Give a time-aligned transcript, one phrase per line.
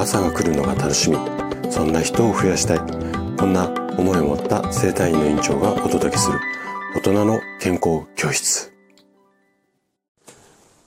[0.00, 1.18] 朝が来るのが楽しみ。
[1.70, 2.78] そんな人を増やしたい。
[3.36, 3.68] こんな
[3.98, 6.40] 思いを持った生体院の院長がお届けする。
[6.96, 8.72] 大人の健康教室。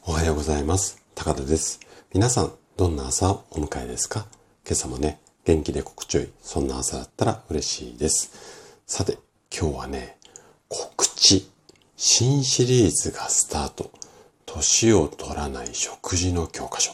[0.08, 1.00] おはようございます。
[1.14, 1.80] 高田です。
[2.12, 4.26] 皆さんどんな朝をお迎えですか？
[4.66, 8.82] 今朝もね元気で心地よいそんな朝だったら嬉しいです。
[8.88, 9.20] さて
[9.56, 10.18] 今日はね
[10.68, 11.48] 告知。
[11.98, 13.92] 新シリーズがスタート。
[14.48, 16.92] 年を取らない食事の教科書。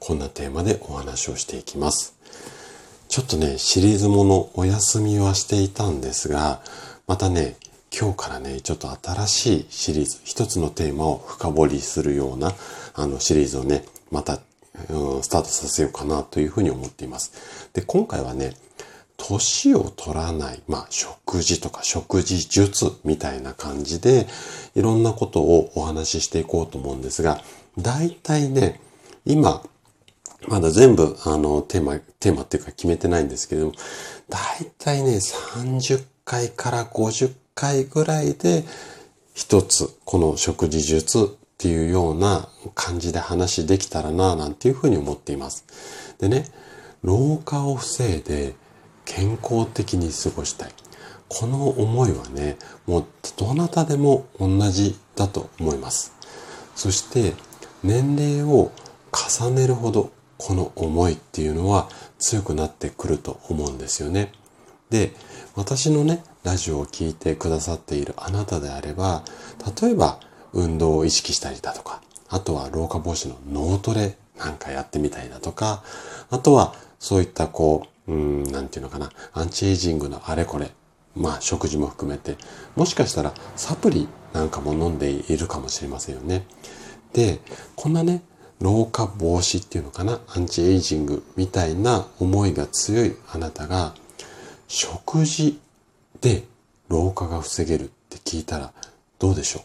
[0.00, 2.18] こんなテーマでお話をしていきます
[3.08, 6.60] ちょっとね、シリーズものお休みはしていたんですが、
[7.06, 7.56] またね、
[7.90, 12.52] 今日からね、ちょっと新しいシリーズ、一つのテーマを深掘りするような、
[12.94, 14.40] あの、シリーズをね、また、
[14.90, 17.70] うん、スタートさせようかなというふうに思っています。
[17.72, 18.56] で、今回はね、
[19.16, 24.26] 年を取らない、まあ、食事とか食事術みたいな感じで、
[24.76, 27.40] いろんなことをお話ししていこうと思うんですが、
[27.78, 28.80] 大体ね、
[29.24, 29.62] 今、
[30.46, 33.72] まだ全部、あの、テーマ、テーマっていうか決めてないんですけど、
[34.28, 38.64] だいたいね、30回から50回ぐらいで、
[39.34, 45.64] 一つ、この食事術っていうような感じで話できたらな、なんていうふうに思っています。
[46.18, 46.44] でね、
[47.02, 48.54] 老化を防いで
[49.04, 50.72] 健康的に過ごしたい。
[51.28, 53.04] この思いはね、もう
[53.36, 56.12] どなたでも同じだと思います。
[56.74, 57.34] そして、
[57.82, 58.72] 年齢を
[59.12, 64.32] 重ねるほどこの思いっていうのは強くなってくると思うんですよね。
[64.90, 65.12] で、
[65.54, 69.24] 私のね、ラジオを聴いてくださっているあなたであれば、
[69.82, 70.20] 例えば
[70.52, 75.82] 運動を意識したりだとか、あとは老化防止の脳トレなんかやってみたいだとか、
[76.30, 80.70] あとはそういったこう、うん、なんていうのかな、アンチエイジングのあれこれ、
[81.16, 82.36] まあ食事も含めて、
[82.76, 86.46] もしかしたらサプリなんかも飲んでいるかもしれませんよね。
[87.12, 87.40] で、
[87.76, 88.22] こんなね、
[88.60, 90.20] 老化防止っていうのかな？
[90.28, 93.94] アンチエイジングみたいな思いが強いあなたが
[94.66, 95.60] 食事
[96.20, 96.44] で
[96.88, 98.72] 老化が防げるって聞いたら
[99.18, 99.62] どうでしょ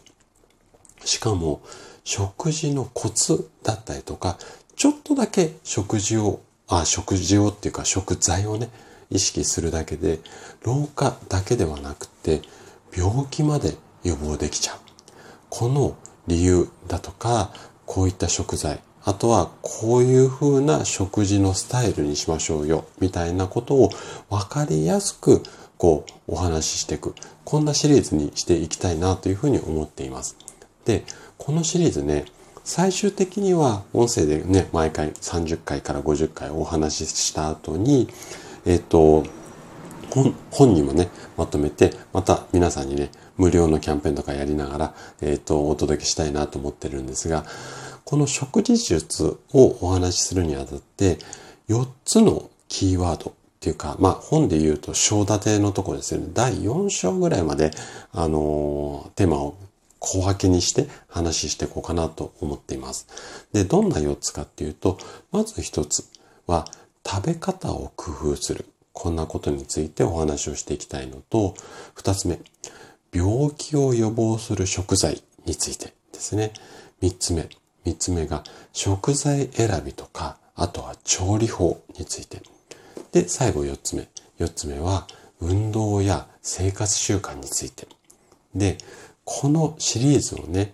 [1.03, 1.07] う？
[1.07, 1.61] しかも
[2.03, 4.37] 食事のコツだったりとか
[4.75, 8.69] ちょっとだけ食事をあ食事をっていうか食材をね
[9.09, 10.19] 意識するだけで
[10.63, 12.41] 老化だけではなくて
[12.95, 14.77] 病気まで予防できちゃう。
[15.49, 15.95] この
[16.27, 17.51] 理由だとか
[17.85, 23.89] こういった食材、あとはこういう風な食事のスタイルにしましょうよ、みたいなことを
[24.29, 25.43] 分かりやすく
[25.77, 27.13] こうお話ししていく。
[27.43, 30.37] こんなシリーズにしていきたいなというふうに思っています。
[30.85, 31.03] で、
[31.37, 32.25] このシリーズね、
[32.63, 38.07] 最終的には音声でね、毎回30回から50回お話しした後に、
[38.65, 39.25] えっ、と、
[40.09, 47.45] 本本にもね、まとめて、また皆さんにね、無料のキャンペーンとかやりながら、えっ、ー、と、お届けしたいなと思ってるんですが、
[48.05, 51.17] この食事術をお話しするにあたって、
[51.69, 56.27] 4つのキーワードっていうか、まあ本で言うと章立てのところですよね。
[56.33, 57.71] 第4章ぐらいまで、
[58.11, 59.55] あのー、テーマを
[59.99, 63.07] 小分けにして話していこうかなと思っています。
[63.53, 64.97] で、どんな4つかっていうと、
[65.31, 66.03] まず1つ
[66.45, 66.65] は
[67.07, 68.65] 食べ方を工夫する。
[68.91, 71.55] こんなことについてお話をしていきたいのと、
[71.95, 72.39] 2つ目、
[73.13, 76.51] 病気を予防する食材についてですね。
[77.01, 77.49] 3つ目、
[77.85, 82.41] 3つ目が食材選びとか、あとは調理法について。
[83.11, 84.07] で、最後4つ目。
[84.39, 85.07] 4つ目は
[85.39, 87.87] 運動や生活習慣について。
[88.55, 88.77] で、
[89.25, 90.73] このシリーズをね、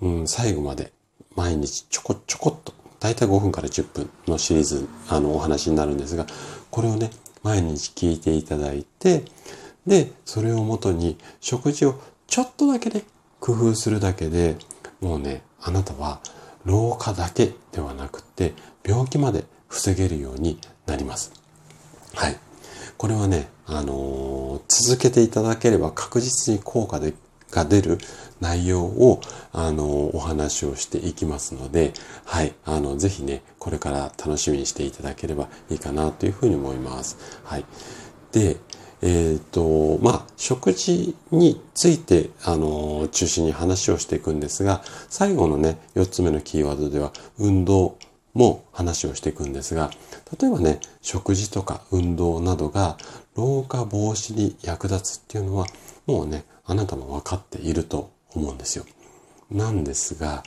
[0.00, 0.92] うん、最後まで
[1.36, 6.26] 毎日ちょこちょこっと、だいたい5分から10分のシリーズ、あの、お話になるんですが、
[6.70, 7.10] これをね、
[7.42, 9.24] 毎日聞いていただいて、
[9.86, 13.04] で、それをもとに食事をちょっとだけね、
[13.40, 14.56] 工夫するだけで、
[15.00, 16.20] もうね、あなたは
[16.64, 18.52] 老化だけではなくて
[18.84, 21.32] 病気まで防げるようになります。
[22.14, 22.36] はい。
[22.96, 27.14] これはね、あのー、続けていただければ確実に効果で
[27.50, 27.98] が出る
[28.40, 29.20] 内容を、
[29.52, 31.92] あのー、お話をしていきますので、
[32.24, 32.54] はい。
[32.64, 37.16] あの、ぜひね、これから楽しみにしていただければいいかなというふうに思います。
[37.44, 37.64] はい。
[38.32, 38.56] で、
[39.02, 47.96] えっ、ー、と、まあ、食事について、あの、中心に話をしていくんですが、最後のね、4つ目のキーワードでは、運動
[48.34, 49.90] も話をしていくんですが、
[50.38, 52.96] 例えばね、食事とか運動などが
[53.36, 55.66] 老化防止に役立つっていうのは、
[56.06, 58.84] もうね、あなたも分かっていると思うんですよ。
[59.50, 60.42] なんですが、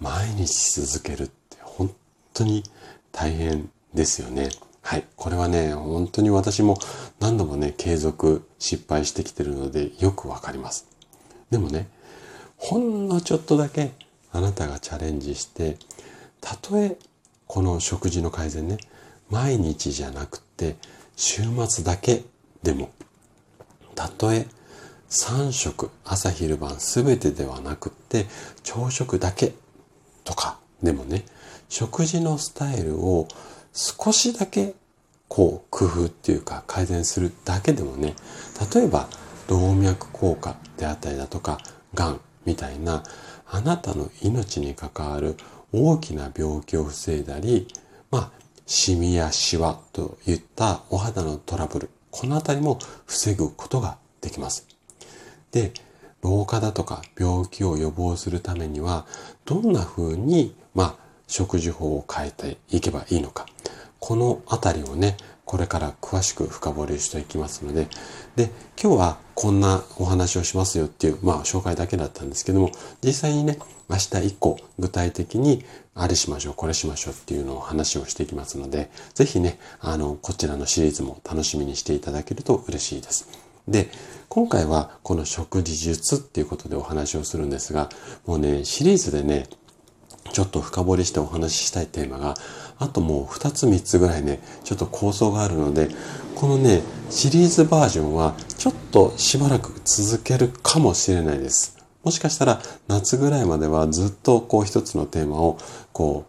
[0.00, 1.94] 毎日続けるって本
[2.34, 2.64] 当に
[3.12, 4.48] 大変ですよね。
[4.82, 5.04] はい。
[5.16, 6.78] これはね、本当に私も
[7.20, 10.86] 何度もね、継続失敗してきてるのでよくわかります。
[11.50, 11.88] でもね、
[12.56, 13.92] ほんのちょっとだけ
[14.32, 15.78] あなたがチャレンジして、
[16.40, 16.96] たとえ
[17.46, 18.78] この食事の改善ね、
[19.32, 20.76] 毎日じゃなくて
[21.16, 22.22] 週末だけ
[22.62, 22.90] でも
[23.94, 24.46] たとえ
[25.08, 28.26] 3食朝昼晩すべてではなくって
[28.62, 29.54] 朝食だけ
[30.24, 31.24] とかでもね
[31.70, 33.26] 食事のスタイルを
[33.72, 34.74] 少しだけ
[35.28, 38.14] こう工夫っていうか改善するだけでもね
[38.74, 39.08] 例えば
[39.48, 41.58] 動脈硬化であったりだとか
[41.94, 43.02] がんみたいな
[43.48, 45.36] あなたの命に関わる
[45.72, 47.66] 大きな病気を防いだり
[48.10, 48.30] まあ
[48.66, 54.66] シミやシワといったお肌のトラブルこのあたりも防ぐことができます。
[55.50, 55.72] で
[56.22, 59.06] 老化だとか病気を予防するためには
[59.44, 60.96] どんな風にまあ
[61.26, 63.46] 食事法を変えていけばいいのか。
[64.02, 67.86] このあたりをねこれから詳しく深掘りしていきますので、
[68.36, 68.50] で、
[68.82, 72.70] 今日はこんなお話をしますよっていう、まあ紹介だけだったんですけども、
[73.04, 73.58] 実際にね、
[73.90, 75.64] 明日以降、具体的に、
[75.94, 83.28] あれしましょう、これしましょうっていうのを話をしていきますので、ぜひね、あの、こちらのシリーズも楽しみにしていただけると嬉しいです。
[83.68, 83.90] で、
[84.28, 87.90] 今回はこの食事術っていうことでお話をするんですが、
[88.24, 89.48] もうね、シリーズでね、
[90.32, 92.34] ちょっと深掘りしてお話ししたいテーマが、
[92.78, 95.88] あともう2つ3つぐらいね、ちょっと構想があるので、
[96.34, 101.76] このね、シリーズバージョンはちょっとしばらく続けるかもしれないです。
[102.02, 105.58] もしかしたら夏ぐらいまではずっとこう一つのテーマを
[105.92, 106.26] こ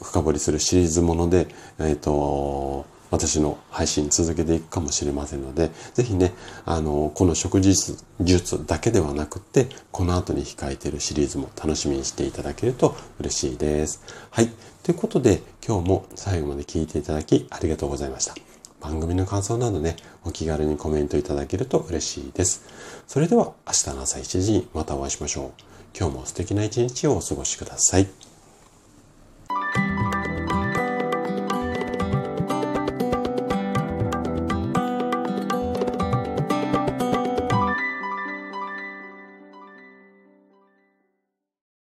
[0.00, 1.48] う深掘りするシリーズもので、
[1.80, 6.34] えっ、ー、と、私の配信続けていくかもしれませんので、ぜひね、
[6.66, 7.74] あの、この食事
[8.20, 14.02] 術だけではなくって、この後に控えているシリーズも楽しみにしていただけると嬉しいです。
[14.30, 14.50] はい。
[14.82, 18.34] ということで、今日も最後まで聞いていただきありがとうございました。
[18.80, 22.64] 番組の感想などね、お気軽にコメントいただけると嬉しいです。
[23.06, 25.50] それでは明日の朝7時にまたお会いしましょう。
[25.98, 28.25] 今日も素敵な一日をお過ごしください。